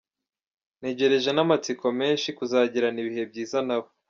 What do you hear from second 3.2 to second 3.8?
byiza na